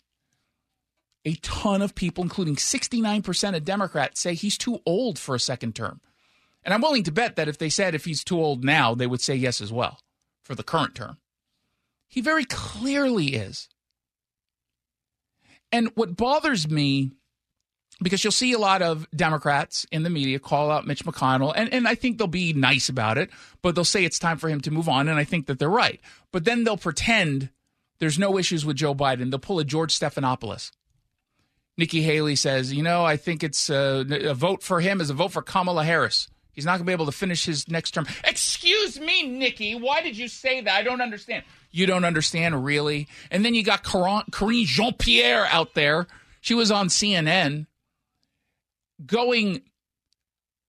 [1.25, 5.75] A ton of people, including 69% of Democrats, say he's too old for a second
[5.75, 6.01] term.
[6.63, 9.07] And I'm willing to bet that if they said if he's too old now, they
[9.07, 9.99] would say yes as well
[10.43, 11.17] for the current term.
[12.07, 13.69] He very clearly is.
[15.71, 17.11] And what bothers me,
[18.01, 21.73] because you'll see a lot of Democrats in the media call out Mitch McConnell, and,
[21.73, 23.29] and I think they'll be nice about it,
[23.61, 25.69] but they'll say it's time for him to move on, and I think that they're
[25.69, 26.01] right.
[26.31, 27.49] But then they'll pretend
[28.01, 29.29] there's no issues with Joe Biden.
[29.29, 30.71] They'll pull a George Stephanopoulos.
[31.77, 35.13] Nikki Haley says, you know, I think it's a, a vote for him is a
[35.13, 36.27] vote for Kamala Harris.
[36.51, 38.07] He's not going to be able to finish his next term.
[38.23, 39.75] Excuse me, Nikki.
[39.75, 40.73] Why did you say that?
[40.73, 41.43] I don't understand.
[41.69, 43.07] You don't understand, really?
[43.29, 44.23] And then you got Corinne
[44.65, 46.07] Jean Pierre out there.
[46.41, 47.67] She was on CNN
[49.05, 49.61] going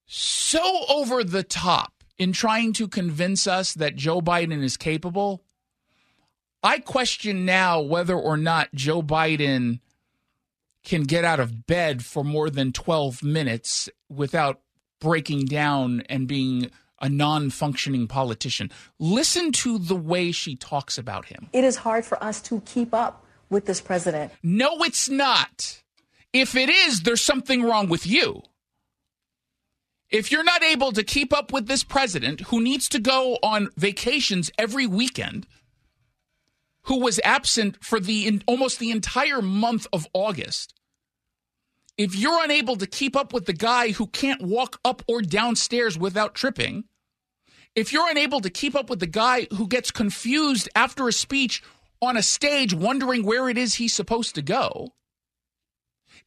[0.07, 5.42] so over the top in trying to convince us that Joe Biden is capable.
[6.62, 9.81] I question now whether or not Joe Biden
[10.85, 14.61] can get out of bed for more than 12 minutes without
[15.01, 16.70] breaking down and being
[17.01, 18.70] a non functioning politician.
[18.98, 21.48] Listen to the way she talks about him.
[21.53, 24.33] It is hard for us to keep up with this president.
[24.42, 25.83] No, it's not.
[26.33, 28.42] If it is, there's something wrong with you.
[30.11, 33.70] If you're not able to keep up with this president who needs to go on
[33.77, 35.46] vacations every weekend,
[36.85, 40.75] who was absent for the in, almost the entire month of August,
[41.97, 45.99] if you're unable to keep up with the guy who can't walk up or downstairs
[45.99, 46.85] without tripping,
[47.75, 51.62] if you're unable to keep up with the guy who gets confused after a speech
[52.01, 54.95] on a stage wondering where it is he's supposed to go,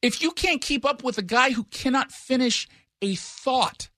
[0.02, 2.68] if you can't keep up with a guy who cannot finish
[3.02, 3.88] a thought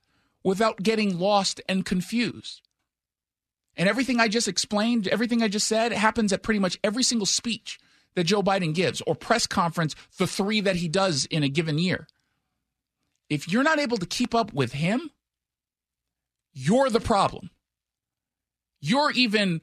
[0.45, 2.68] without getting lost and confused,
[3.79, 7.27] and everything I just explained, everything I just said happens at pretty much every single
[7.27, 7.79] speech
[8.17, 11.79] that Joe Biden gives or press conference, the three that he does in a given
[11.79, 12.09] year.
[13.31, 15.11] If you're not able to keep up with him,
[16.53, 17.51] you're the problem.
[18.81, 19.61] You're even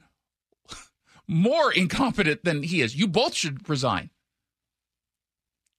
[1.28, 2.96] more incompetent than he is.
[2.96, 4.10] You both should resign.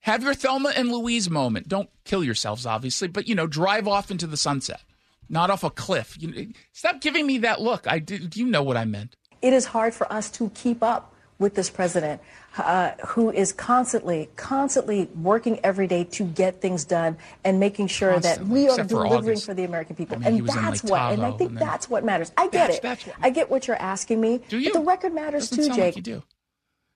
[0.01, 1.67] Have your Thelma and Louise moment.
[1.67, 4.83] Don't kill yourselves, obviously, but you know, drive off into the sunset,
[5.29, 6.17] not off a cliff.
[6.19, 7.87] You, stop giving me that look.
[7.87, 8.27] I do.
[8.33, 9.15] You know what I meant.
[9.41, 12.19] It is hard for us to keep up with this president
[12.57, 18.13] uh, who is constantly, constantly working every day to get things done and making sure
[18.13, 20.15] Constantly, that we are except for delivering for, the American people.
[20.15, 22.31] I mean, and that's like, what, and I think and then- that's what matters.
[22.35, 22.81] I get That's- it.
[22.81, 24.39] that's I get what you're asking me.
[24.49, 24.71] Do you?
[24.73, 25.85] But the record matters Doesn't too, sound Jake.
[25.85, 26.23] like you do.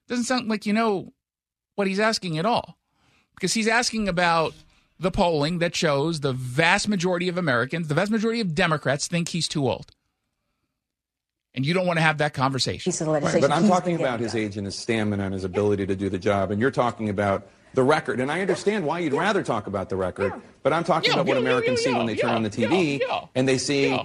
[0.08, 1.14] Doesn't sound like you know
[1.76, 2.80] what he's asking at all,
[3.36, 4.56] because he's asking about
[5.02, 9.30] the polling that shows the vast majority of Americans, the vast majority of Democrats, think
[9.30, 9.92] he's too old,
[11.54, 12.94] and you don't want to have that conversation.
[13.08, 16.10] Right, but I'm talking about his age and his stamina and his ability to do
[16.10, 18.20] the job, and you're talking about the record.
[18.20, 21.26] And I understand why you'd rather talk about the record, but I'm talking Yeah, about
[21.28, 23.26] what yeah, yeah, Americans yeah, see when yeah, they turn on the TV yeah, yeah.
[23.36, 24.00] and they see.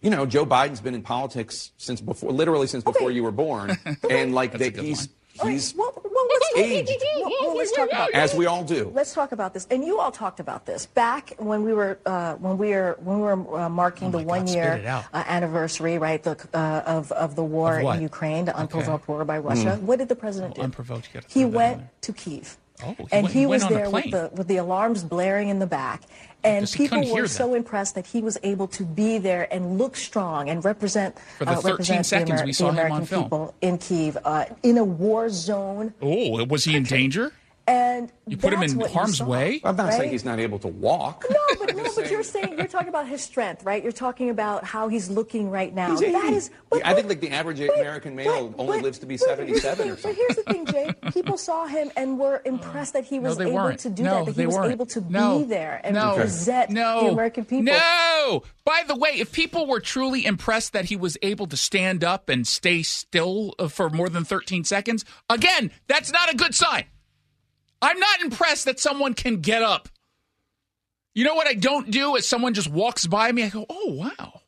[0.00, 3.78] You know, Joe Biden's been in politics since before, literally since before you were born,
[4.10, 5.08] and like that he's
[5.42, 5.92] he's Well,
[6.30, 6.90] let's, aged.
[7.20, 8.90] well, well, let's talk about as we all do.
[8.94, 12.34] Let's talk about this, and you all talked about this back when we were uh,
[12.34, 16.22] when we were when we were uh, marking the one spit year uh, anniversary, right,
[16.22, 18.62] the, uh, of of the war Of in Ukraine, the Okay.
[18.62, 19.78] unprovoked war by Russia.
[19.78, 19.82] Mm.
[19.82, 20.62] What did the president do?
[20.62, 21.06] Unprovoked.
[21.06, 22.58] He throw that in went to Kiev.
[22.84, 25.66] Oh, he and went- he was there with the with the alarms blaring in the
[25.66, 26.02] back,
[26.44, 30.48] and people were so impressed that he was able to be there and look strong
[30.48, 33.22] and represent For the uh, 13 seconds the, we saw the him on American film.
[33.24, 35.94] people in Kiev uh, in a war zone.
[36.02, 37.32] Oh, was he in danger?
[37.66, 39.60] And You put him in harm's saw, way?
[39.62, 39.94] I'm not right?
[39.98, 41.24] saying he's not able to walk.
[41.30, 43.82] No, but no, but you're saying you're talking about his strength, right?
[43.82, 45.90] You're talking about how he's looking right now.
[45.90, 46.34] He's That 80.
[46.34, 46.50] is,
[46.84, 50.36] I think like the average American male only lives to be 77 or but here's
[50.36, 50.90] the thing, Jay.
[51.12, 53.80] People saw him and were impressed that he was they able weren't.
[53.80, 54.72] to do no, that, that he was weren't.
[54.72, 55.38] able to no.
[55.38, 56.16] be there and no.
[56.16, 57.04] represent no.
[57.04, 57.64] the American people.
[57.64, 58.42] No.
[58.64, 62.28] By the way, if people were truly impressed that he was able to stand up
[62.28, 66.84] and stay still uh, for more than 13 seconds, again, that's not a good sign.
[67.82, 69.88] I'm not impressed that someone can get up.
[71.14, 73.92] You know what I don't do is someone just walks by me, I go, "Oh,
[73.92, 74.40] wow."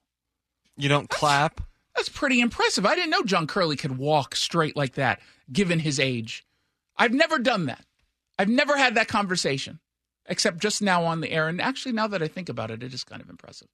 [0.77, 1.61] You don't clap.
[1.94, 2.87] That's pretty impressive.
[2.87, 5.20] I didn't know John Curley could walk straight like that,
[5.53, 6.44] given his age.
[6.97, 7.85] I've never done that.
[8.38, 9.79] I've never had that conversation,
[10.27, 11.49] except just now on the air.
[11.49, 13.68] And actually, now that I think about it, it is kind of impressive.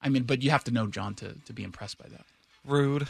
[0.00, 2.24] I mean, but you have to know John to, to be impressed by that.
[2.64, 3.08] Rude.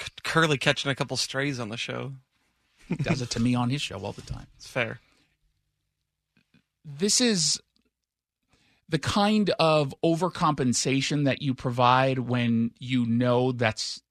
[0.00, 2.12] C- Curley catching a couple strays on the show.
[2.88, 4.46] He does it to me on his show all the time.
[4.56, 4.98] It's fair.
[6.90, 7.60] This is
[8.88, 14.02] the kind of overcompensation that you provide when you know that's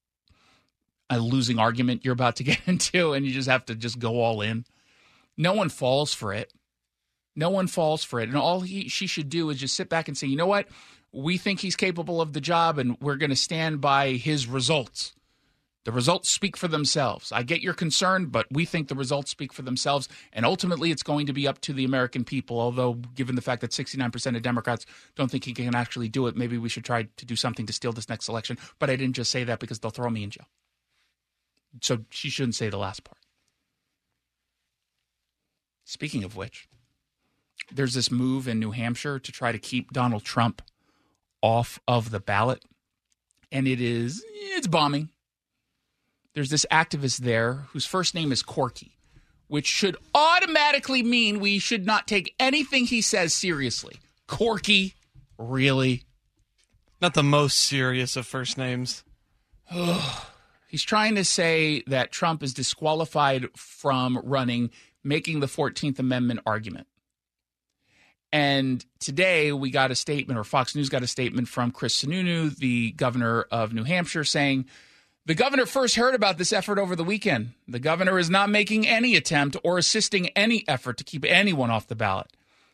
[1.09, 4.21] a losing argument you're about to get into and you just have to just go
[4.21, 4.63] all in.
[5.35, 6.53] No one falls for it.
[7.35, 8.29] No one falls for it.
[8.29, 10.67] And all he she should do is just sit back and say, "You know what?
[11.11, 15.13] We think he's capable of the job and we're going to stand by his results."
[15.87, 17.31] The results speak for themselves.
[17.31, 20.09] I get your concern, but we think the results speak for themselves.
[20.33, 22.59] And ultimately, it's going to be up to the American people.
[22.59, 26.35] Although, given the fact that 69% of Democrats don't think he can actually do it,
[26.35, 28.57] maybe we should try to do something to steal this next election.
[28.79, 30.47] But I didn't just say that because they'll throw me in jail.
[31.81, 33.19] So she shouldn't say the last part.
[35.85, 36.67] Speaking of which,
[37.71, 40.61] there's this move in New Hampshire to try to keep Donald Trump
[41.41, 42.65] off of the ballot.
[43.53, 45.11] And it is, it's bombing
[46.37, 48.95] there's this activist there whose first name is Corky,
[49.47, 53.95] which should automatically mean we should not take anything he says seriously.
[54.27, 54.93] Corky,
[55.39, 56.03] really?
[57.01, 59.03] Not the most serious of first names.
[60.67, 64.69] He's trying to say that Trump is disqualified from running,
[65.03, 66.85] making the 14th Amendment argument.
[68.31, 72.55] And today we got a statement, or Fox News got a statement from Chris Sununu,
[72.55, 74.67] the governor of New Hampshire, saying
[75.27, 77.51] the governor first heard about this effort over the weekend.
[77.67, 81.87] The governor is not making any attempt or assisting any effort to keep anyone off
[81.87, 82.27] the ballot.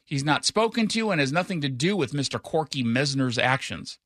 [0.06, 2.40] He's not spoken to and has nothing to do with Mr.
[2.40, 3.98] Corky Messner's actions.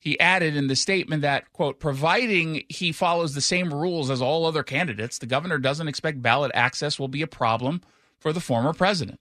[0.00, 4.46] He added in the statement that, quote, providing he follows the same rules as all
[4.46, 7.82] other candidates, the governor doesn't expect ballot access will be a problem
[8.18, 9.20] for the former president.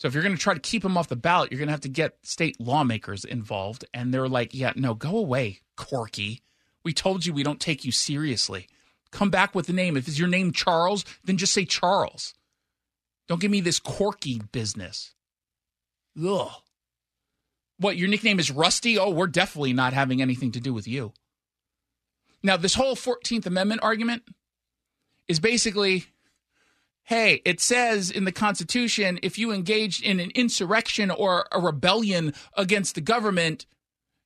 [0.00, 1.72] So if you're going to try to keep him off the ballot, you're going to
[1.74, 3.84] have to get state lawmakers involved.
[3.92, 6.40] And they're like, yeah, no, go away, Corky.
[6.82, 8.66] We told you we don't take you seriously.
[9.10, 9.98] Come back with the name.
[9.98, 12.32] If it's your name Charles, then just say Charles.
[13.28, 15.12] Don't give me this Corky business.
[16.18, 16.50] Ugh.
[17.76, 18.98] What, your nickname is Rusty?
[18.98, 21.12] Oh, we're definitely not having anything to do with you.
[22.42, 24.22] Now, this whole 14th Amendment argument
[25.28, 26.06] is basically
[27.04, 32.32] hey, it says in the Constitution if you engaged in an insurrection or a rebellion
[32.56, 33.66] against the government,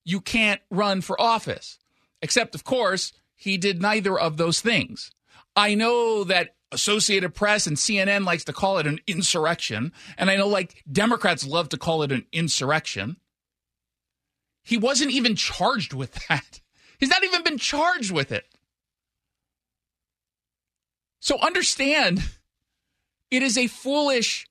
[0.04, 1.78] you can't run for office.
[2.20, 5.10] Except, of course, he did neither of those things.
[5.56, 10.36] I know that Associated Press and CNN likes to call it an insurrection, and I
[10.36, 13.16] know like Democrats love to call it an insurrection.
[14.62, 16.60] He wasn't even charged with that.
[16.98, 18.46] He's not even been charged with it.
[21.20, 22.22] So understand
[23.36, 24.46] it is a foolish,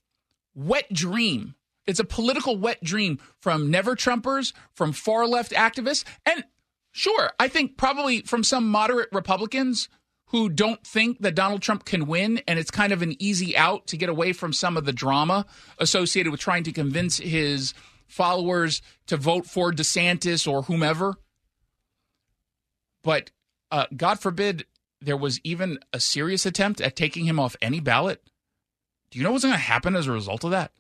[0.56, 1.56] wet dream.
[1.86, 6.44] It's a political wet dream from never Trumpers, from far left activists, and
[6.92, 9.90] sure, I think probably from some moderate Republicans
[10.28, 13.86] who don't think that Donald Trump can win, and it's kind of an easy out
[13.88, 15.46] to get away from some of the drama
[15.78, 17.74] associated with trying to convince his
[18.08, 21.16] followers to vote for DeSantis or whomever.
[23.04, 23.30] But
[23.70, 24.66] uh, God forbid
[25.02, 28.24] there was even a serious attempt at taking him off any ballot.
[29.14, 30.72] Do you know what's going to happen as a result of that?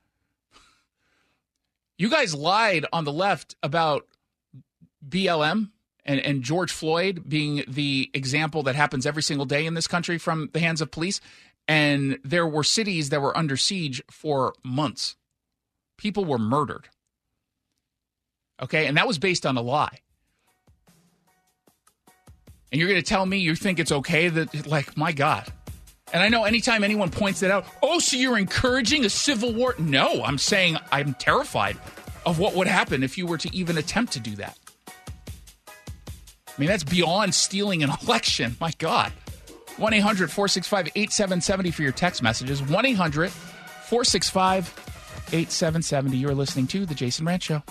[1.99, 4.07] You guys lied on the left about
[5.07, 5.69] BLM
[6.03, 10.17] and, and George Floyd being the example that happens every single day in this country
[10.17, 11.21] from the hands of police.
[11.67, 15.15] And there were cities that were under siege for months.
[15.99, 16.89] People were murdered.
[18.63, 18.87] Okay.
[18.87, 19.99] And that was based on a lie.
[22.71, 25.53] And you're going to tell me you think it's okay that, like, my God.
[26.11, 29.75] And I know anytime anyone points that out, oh, so you're encouraging a civil war?
[29.79, 31.77] No, I'm saying I'm terrified
[32.25, 34.57] of what would happen if you were to even attempt to do that.
[34.87, 38.55] I mean, that's beyond stealing an election.
[38.59, 39.11] My God.
[39.77, 42.61] 1 800 465 8770 for your text messages.
[42.61, 44.67] 1 800 465
[45.31, 46.17] 8770.
[46.17, 47.63] You're listening to The Jason Rantz Show.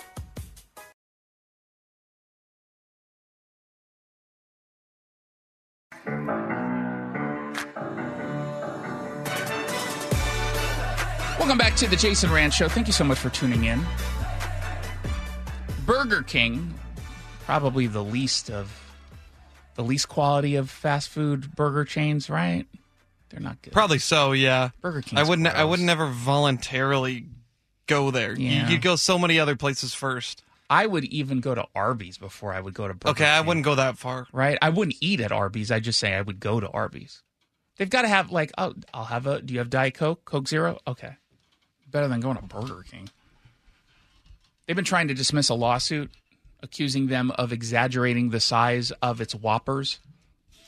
[11.43, 12.69] Welcome back to The Jason Rantz Show.
[12.69, 13.85] Thank you so much for tuning in.
[15.85, 16.73] Burger King,
[17.47, 18.71] probably the least of
[19.75, 22.65] the least quality of fast food burger chains, right?
[23.29, 23.73] They're not good.
[23.73, 24.71] Probably so, yeah.
[24.83, 25.19] Burger King.
[25.19, 25.49] I wouldn't.
[25.49, 27.27] I would never voluntarily
[27.89, 28.39] go there.
[28.39, 28.69] Yeah.
[28.69, 30.45] You, would go so many other places first.
[30.71, 33.25] I would even go to Arby's before I would go to Burger King.
[33.25, 33.33] Okay, King.
[33.33, 34.29] I wouldn't go that far.
[34.33, 34.59] Right?
[34.63, 35.73] I wouldn't eat at Arby's.
[35.73, 37.25] I just say I would go to Arby's.
[37.79, 39.43] They've got to have like, oh, I'll have a.
[39.43, 40.79] Do you have Diet Coke, Coke Zero?
[40.87, 41.17] Okay,
[41.93, 43.09] better than going to Burger King.
[44.67, 46.11] They've been trying to dismiss a lawsuit
[46.63, 49.99] accusing them of exaggerating the size of its Whoppers.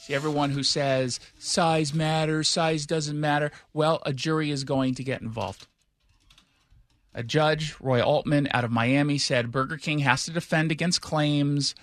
[0.01, 5.05] See, everyone who says size matters, size doesn't matter, well, a jury is going to
[5.05, 5.67] get involved.
[7.15, 11.75] A judge, Roy Altman out of Miami, said Burger King has to defend against claims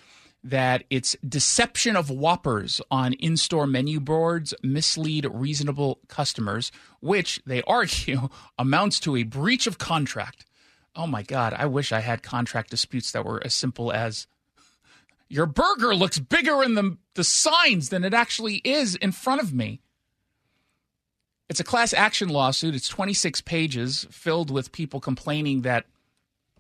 [0.44, 7.62] that its deception of Whoppers on in store menu boards mislead reasonable customers, which they
[7.64, 8.30] argue
[8.60, 10.46] amounts to a breach of contract.
[10.96, 14.28] Oh my God, I wish I had contract disputes that were as simple as
[15.30, 19.54] your burger looks bigger in the, the signs than it actually is in front of
[19.54, 19.82] me.
[21.50, 22.76] It's a class action lawsuit.
[22.76, 25.86] It's 26 pages filled with people complaining that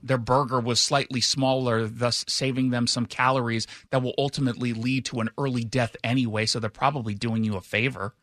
[0.03, 5.19] their burger was slightly smaller, thus saving them some calories that will ultimately lead to
[5.19, 6.45] an early death anyway.
[6.45, 8.13] So they're probably doing you a favor.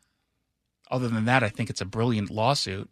[0.91, 2.89] Other than that, I think it's a brilliant lawsuit.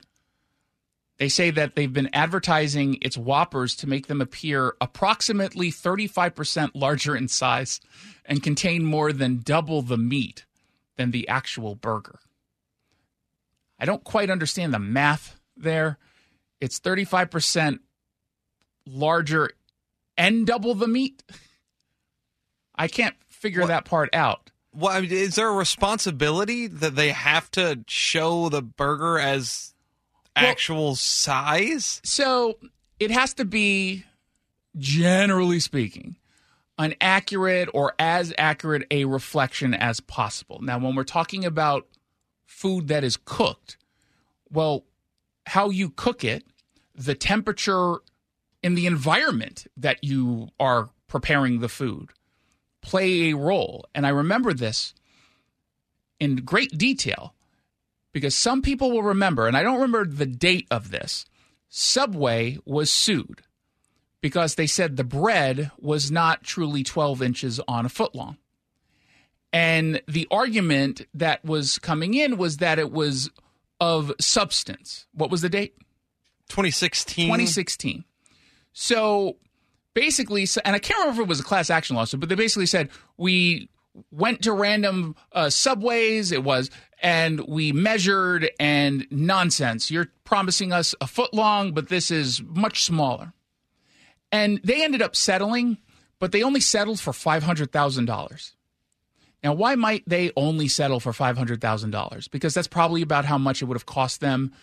[1.18, 7.16] They say that they've been advertising its Whoppers to make them appear approximately 35% larger
[7.16, 7.82] in size
[8.24, 10.46] and contain more than double the meat
[10.96, 12.20] than the actual burger.
[13.80, 15.98] I don't quite understand the math there.
[16.62, 17.80] It's 35%
[18.88, 19.52] larger
[20.18, 21.24] and double the meat.
[22.76, 24.52] I can't figure that part out.
[24.74, 29.74] Well, I mean, is there a responsibility that they have to show the burger as
[30.36, 32.00] actual size?
[32.04, 32.58] So
[33.00, 34.06] it has to be,
[34.78, 36.18] generally speaking,
[36.78, 40.60] an accurate or as accurate a reflection as possible.
[40.62, 41.88] Now, when we're talking about
[42.46, 43.78] food that is cooked,
[44.52, 44.84] well,
[45.48, 46.44] how you cook it,
[46.94, 47.96] the temperature
[48.64, 52.10] in the environment that you are preparing the food
[52.82, 53.86] play a role.
[53.94, 54.94] And I remember this
[56.20, 57.34] in great detail
[58.14, 61.26] because some people will remember, and I don't remember the date of this.
[61.70, 63.42] Subway was sued
[64.22, 68.38] because they said the bread was not truly 12 inches on a foot long.
[69.54, 73.30] And the argument that was coming in was that it was
[73.80, 75.06] of substance.
[75.14, 75.76] What was the date?
[76.50, 77.28] 2016.
[77.28, 78.04] 2016.
[78.80, 79.38] So
[79.96, 82.68] basically, and I can't remember if it was a class action lawsuit, but they basically
[82.68, 83.70] said we
[84.12, 86.32] went to random uh, subways.
[86.32, 86.70] It was,
[87.02, 89.90] and we measured and nonsense.
[89.90, 93.34] You're promising us a foot long, but this is much smaller.
[94.32, 95.80] And they ended up settling,
[96.20, 98.52] but they only settled for $500,000.
[99.44, 102.30] Now, why might they only settle for $500,000?
[102.30, 104.54] Because that's probably about how much it would have cost them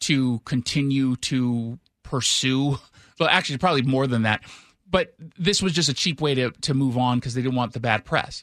[0.00, 2.78] to continue to pursue.
[3.18, 4.42] Well, actually, probably more than that.
[4.90, 7.72] But this was just a cheap way to, to move on because they didn't want
[7.72, 8.42] the bad press.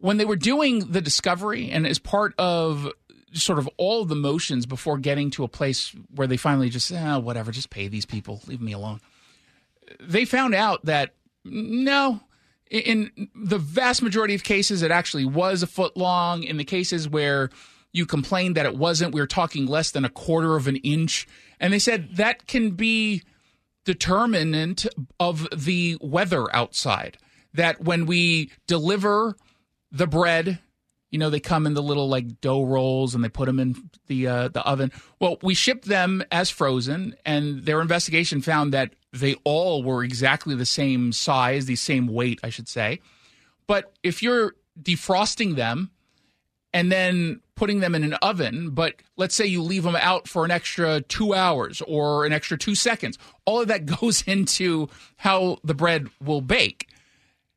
[0.00, 2.90] When they were doing the discovery, and as part of
[3.32, 7.16] sort of all the motions before getting to a place where they finally just, eh,
[7.16, 9.00] whatever, just pay these people, leave me alone.
[10.00, 11.14] They found out that
[11.44, 12.20] no,
[12.70, 16.42] in the vast majority of cases, it actually was a foot long.
[16.42, 17.50] In the cases where
[17.92, 21.28] you complained that it wasn't, we were talking less than a quarter of an inch.
[21.60, 23.22] And they said that can be
[23.84, 24.86] determinant
[25.20, 27.18] of the weather outside.
[27.52, 29.36] That when we deliver
[29.92, 30.58] the bread,
[31.10, 33.90] you know, they come in the little like dough rolls and they put them in
[34.08, 34.90] the uh, the oven.
[35.20, 40.56] Well, we ship them as frozen, and their investigation found that they all were exactly
[40.56, 43.00] the same size, the same weight, I should say.
[43.68, 45.90] But if you're defrosting them
[46.72, 50.44] and then putting them in an oven, but let's say you leave them out for
[50.44, 55.58] an extra two hours or an extra two seconds, all of that goes into how
[55.62, 56.88] the bread will bake.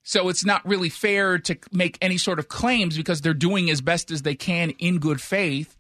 [0.04, 3.82] So it's not really fair to make any sort of claims because they're doing as
[3.82, 5.76] best as they can in good faith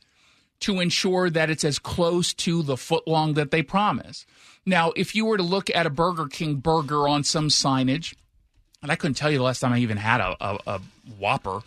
[0.59, 4.25] to ensure that it's as close to the foot long that they promise.
[4.65, 8.15] Now, if you were to look at a Burger King burger on some signage,
[8.81, 10.81] and I couldn't tell you the last time I even had a, a, a
[11.17, 11.61] Whopper,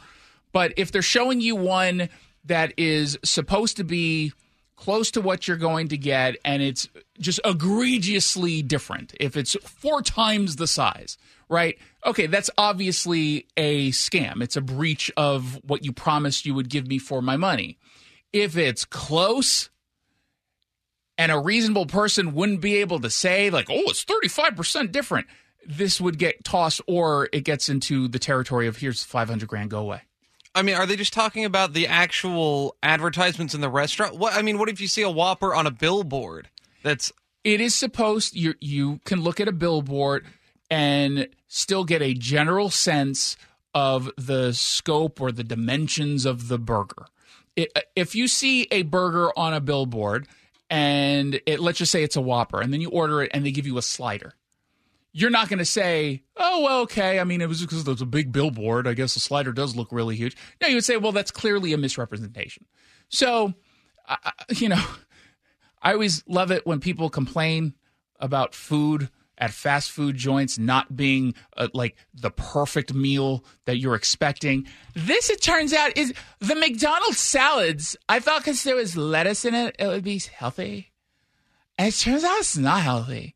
[0.52, 2.08] but if they're showing you one
[2.44, 4.32] that is supposed to be
[4.76, 6.88] close to what you're going to get and it's
[7.18, 11.18] just egregiously different, if it's four times the size,
[11.50, 11.78] right?
[12.06, 14.42] Okay, that's obviously a scam.
[14.42, 17.78] It's a breach of what you promised you would give me for my money.
[18.32, 19.68] If it's close,
[21.20, 25.26] and a reasonable person wouldn't be able to say like oh it's 35% different
[25.66, 29.80] this would get tossed or it gets into the territory of here's 500 grand go
[29.80, 30.00] away
[30.54, 34.16] I mean, are they just talking about the actual advertisements in the restaurant?
[34.16, 36.48] What I mean, what if you see a Whopper on a billboard?
[36.82, 37.12] That's
[37.44, 40.26] it is supposed you you can look at a billboard
[40.70, 43.36] and still get a general sense
[43.74, 47.06] of the scope or the dimensions of the burger.
[47.56, 50.26] It, uh, if you see a burger on a billboard
[50.68, 53.50] and it let's just say it's a Whopper, and then you order it and they
[53.50, 54.34] give you a slider.
[55.12, 58.06] You're not going to say, "Oh, well, okay." I mean, it was because there's a
[58.06, 58.86] big billboard.
[58.86, 60.36] I guess the slider does look really huge.
[60.60, 62.66] No, you would say, "Well, that's clearly a misrepresentation."
[63.08, 63.54] So,
[64.08, 64.16] uh,
[64.50, 64.82] you know,
[65.82, 67.74] I always love it when people complain
[68.20, 73.94] about food at fast food joints not being uh, like the perfect meal that you're
[73.94, 74.66] expecting.
[74.94, 77.96] This, it turns out, is the McDonald's salads.
[78.08, 80.92] I thought because there was lettuce in it, it would be healthy.
[81.78, 83.34] And it turns out it's not healthy.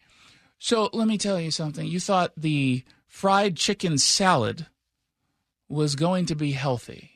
[0.64, 1.86] So let me tell you something.
[1.86, 4.66] You thought the fried chicken salad
[5.68, 7.10] was going to be healthy.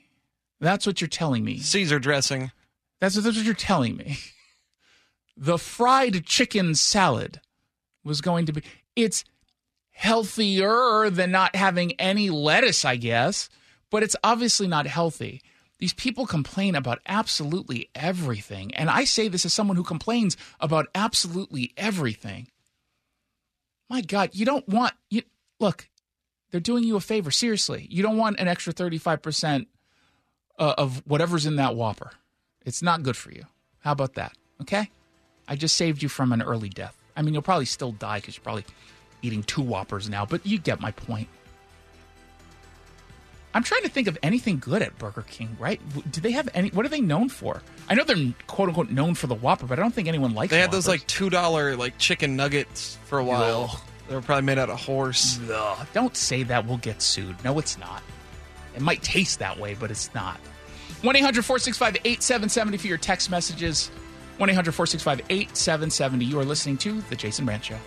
[0.60, 1.56] That's what you're telling me.
[1.60, 2.52] Caesar dressing.
[3.00, 4.18] That's what, that's what you're telling me.
[5.40, 7.40] The fried chicken salad
[8.04, 8.62] was going to be
[8.96, 9.24] it's
[9.92, 13.48] healthier than not having any lettuce, I guess,
[13.88, 15.40] but it's obviously not healthy.
[15.78, 18.74] These people complain about absolutely everything.
[18.74, 22.48] And I say this as someone who complains about absolutely everything.
[23.88, 25.22] My God, you don't want you
[25.60, 25.88] look,
[26.50, 27.86] they're doing you a favor, seriously.
[27.90, 29.66] You don't want an extra 35%
[30.58, 32.12] uh, of whatever's in that Whopper.
[32.64, 33.44] It's not good for you.
[33.80, 34.32] How about that?
[34.62, 34.90] Okay?
[35.46, 36.96] I just saved you from an early death.
[37.16, 38.64] I mean, you'll probably still die because you're probably
[39.22, 41.28] eating two Whoppers now, but you get my point.
[43.58, 45.80] I'm trying to think of anything good at Burger King, right?
[46.12, 46.68] Do they have any?
[46.68, 47.60] What are they known for?
[47.88, 50.52] I know they're quote unquote known for the Whopper, but I don't think anyone likes.
[50.52, 50.54] It.
[50.54, 50.84] They had Whoppers.
[50.84, 53.68] those like two dollar like chicken nuggets for a while.
[53.72, 53.80] Ugh.
[54.08, 55.40] They were probably made out of horse.
[55.50, 56.66] Ugh, don't say that.
[56.66, 57.34] We'll get sued.
[57.42, 58.00] No, it's not.
[58.76, 60.36] It might taste that way, but it's not.
[61.02, 63.88] 1 800 465 8770 for your text messages.
[64.36, 66.24] 1 800 465 8770.
[66.24, 67.78] You are listening to The Jason Rantz Show.